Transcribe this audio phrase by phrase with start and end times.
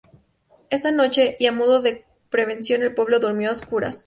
[0.71, 3.99] Esa noche, y a modo de prevención el pueblo durmió a oscuras.